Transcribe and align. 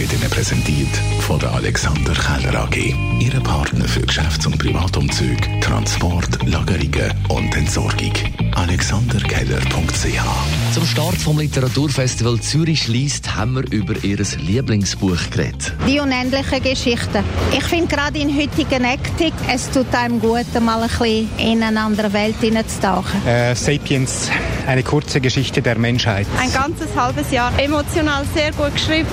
wird 0.00 0.12
Ihnen 0.14 0.30
präsentiert 0.30 0.96
von 1.20 1.38
der 1.38 1.52
Alexander 1.52 2.14
Keller 2.14 2.62
AG. 2.62 2.74
Ihre 3.20 3.40
Partner 3.42 3.86
für 3.86 4.00
Geschäfts- 4.00 4.46
und 4.46 4.58
Privatumzüge, 4.58 5.60
Transport, 5.60 6.38
Lagerungen 6.46 7.12
und 7.28 7.54
Entsorgung. 7.54 8.12
AlexanderKeller.ch 8.54 10.72
Zum 10.72 10.86
Start 10.86 11.16
vom 11.16 11.38
Literaturfestival 11.38 12.40
Zürich 12.40 12.84
schließt 12.84 13.36
haben 13.36 13.56
wir 13.56 13.70
über 13.70 13.94
ihr 14.02 14.16
Lieblingsbuch 14.38 15.18
geredet. 15.30 15.74
Die 15.86 16.00
unendlichen 16.00 16.62
Geschichten. 16.62 17.22
Ich 17.52 17.64
finde 17.64 17.94
gerade 17.94 18.20
in 18.20 18.34
heutigen 18.34 18.84
Hektik, 18.84 19.34
es 19.52 19.70
tut 19.70 19.94
einem 19.94 20.18
gut, 20.18 20.46
mal 20.62 20.82
ein 20.82 20.88
bisschen 20.88 21.28
in 21.36 21.62
eine 21.62 21.78
andere 21.78 22.10
Welt 22.14 22.36
hineinzutauchen. 22.40 23.26
Äh, 23.26 23.54
Sapiens, 23.54 24.30
eine 24.66 24.82
kurze 24.82 25.20
Geschichte 25.20 25.62
der 25.62 25.78
Menschheit. 25.78 26.26
Ein 26.38 26.52
ganzes 26.52 26.88
halbes 26.96 27.30
Jahr. 27.30 27.52
Emotional 27.58 28.24
sehr 28.34 28.52
gut 28.52 28.74
geschrieben, 28.74 29.08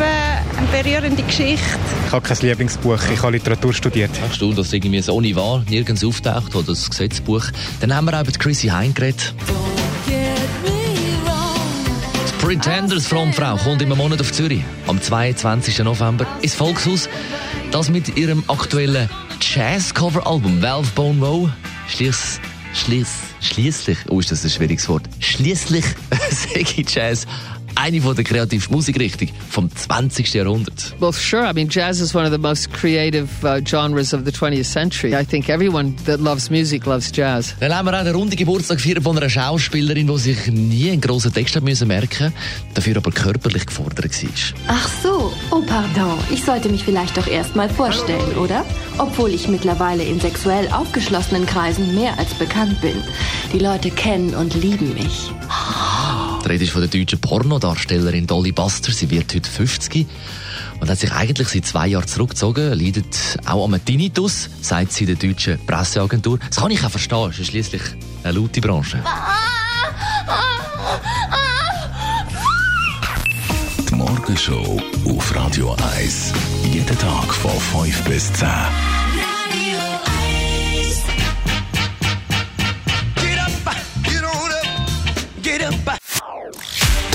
eine 0.58 0.68
berührende 0.84 1.24
Geschichte. 1.24 1.78
Ich 2.08 2.12
habe 2.12 2.28
kein 2.28 2.38
Lieblingsbuch, 2.38 3.00
ich 3.14 3.22
habe 3.22 3.34
Literatur 3.34 3.74
studiert. 3.74 4.12
Hast 4.28 4.42
du, 4.42 4.54
dass 4.54 4.74
irgendwie 4.74 5.02
so 5.02 5.14
ohne 5.14 5.36
wahr 5.36 5.64
nirgends 5.70 6.04
auftaucht, 6.04 6.56
oder 6.56 6.68
das 6.68 6.90
Gesetzbuch. 6.90 7.46
Dann 7.80 7.96
haben 7.96 8.06
wir 8.06 8.20
auch 8.20 8.26
mit 8.26 8.40
Chrissy 8.40 8.68
Hein 8.68 8.94
geredet. 8.94 9.34
Die 12.28 12.46
Pretenders 12.46 13.08
Frontfrau 13.08 13.58
kommt 13.58 13.82
im 13.82 13.90
Monat 13.90 14.22
auf 14.22 14.32
Zürich. 14.32 14.64
Am 14.88 15.02
22. 15.02 15.80
November 15.80 16.26
ins 16.42 16.56
Volkshaus. 16.56 17.10
Das 17.72 17.90
mit 17.90 18.18
ihrem 18.18 18.44
aktuellen 18.48 19.10
Jazz-Cover-Album 19.42 20.62
Valve 20.62 20.90
Bone 20.96 21.20
Woe. 21.20 21.52
Schliess, 21.90 22.40
schliess, 22.74 23.10
schließlich, 23.42 23.98
oh 24.10 24.20
ist 24.20 24.32
das 24.32 24.44
ein 24.44 24.50
schwieriges 24.50 24.88
Wort, 24.90 25.04
schließlich 25.20 25.86
sage 26.30 26.66
ich 26.78 26.94
Jazz 26.94 27.26
eine 27.78 28.02
von 28.02 28.16
der 28.16 28.24
kreativsten 28.24 28.76
Musikrichtungen 28.76 29.34
vom 29.50 29.74
20. 29.74 30.34
Jahrhundert. 30.34 30.96
Well, 31.00 31.14
sure. 31.14 31.50
I 31.50 31.54
mean, 31.54 31.70
jazz 31.70 32.02
is 32.02 32.14
one 32.16 32.26
of 32.26 32.32
the 32.32 32.38
most 32.38 32.72
creative 32.74 33.30
uh, 33.44 33.62
genres 33.64 34.14
of 34.14 34.26
the 34.26 34.32
20th 34.32 34.66
century. 34.66 35.14
I 35.14 35.26
think 35.26 35.50
everyone 35.50 35.96
that 36.06 36.20
loves 36.20 36.50
music 36.50 36.86
loves 36.86 37.12
jazz. 37.14 37.56
Dann 37.60 37.76
haben 37.76 37.86
wir 37.86 38.00
auch 38.00 38.04
den 38.04 38.16
runden 38.16 38.36
Geburtstag 38.36 38.78
gefeiert 38.78 39.04
von 39.04 39.18
einer 39.18 39.30
Schauspielerin, 39.30 40.08
die 40.08 40.18
sich 40.18 40.48
nie 40.48 40.92
einen 40.92 41.02
grossen 41.02 41.34
Text 41.34 41.56
hat 41.56 41.64
müssen 41.64 41.88
merken 41.88 42.34
dafür 42.74 42.98
aber 42.98 43.12
körperlich 43.12 43.66
gefordert 43.66 44.06
war. 44.06 44.30
Ach 44.68 44.90
so, 45.04 45.34
oh 45.52 45.62
pardon. 45.66 46.18
Ich 46.32 46.44
sollte 46.44 46.70
mich 46.70 46.84
vielleicht 46.84 47.18
doch 47.18 47.28
erst 47.28 47.56
mal 47.56 47.70
vorstellen, 47.70 48.38
oder? 48.38 48.66
Obwohl 48.98 49.34
ich 49.34 49.48
mittlerweile 49.48 50.04
in 50.04 50.20
sexuell 50.20 50.68
aufgeschlossenen 50.72 51.46
Kreisen 51.46 51.96
mehr 51.96 52.18
als 52.20 52.34
bekannt 52.36 52.80
bin. 52.82 52.96
Die 53.54 53.60
Leute 53.60 53.90
kennen 53.90 54.36
und 54.36 54.54
lieben 54.56 54.94
mich. 54.94 55.32
Die 56.48 56.54
Rede 56.54 56.64
ist 56.64 56.72
von 56.72 56.80
der 56.80 56.90
deutschen 56.90 57.20
Pornodarstellerin 57.20 58.26
Dolly 58.26 58.54
Buster. 58.54 58.94
Sie 58.94 59.10
wird 59.10 59.36
heute 59.36 59.50
50 59.50 60.08
und 60.80 60.90
hat 60.90 60.98
sich 60.98 61.12
eigentlich 61.12 61.50
seit 61.50 61.66
zwei 61.66 61.88
Jahren 61.88 62.08
zurückgezogen, 62.08 62.72
leidet 62.72 63.38
auch 63.46 63.66
am 63.66 63.84
Tinnitus, 63.84 64.50
sagt 64.62 64.94
sie 64.94 65.06
der 65.06 65.16
deutschen 65.16 65.60
Presseagentur. 65.66 66.40
Das 66.40 66.60
kann 66.62 66.72
ich 66.72 66.82
auch 66.86 66.90
verstehen, 66.90 67.32
es 67.32 67.40
ist 67.40 67.48
schliesslich 67.48 67.82
eine 68.24 68.40
laute 68.40 68.62
Branche. 68.62 69.04
Die 73.90 73.96
Morgenshow 73.96 74.82
auf 75.04 75.36
Radio 75.36 75.76
1. 75.98 76.32
Jeden 76.72 76.98
Tag 76.98 77.34
von 77.34 77.60
5 77.84 78.04
bis 78.06 78.32
10. 78.32 78.48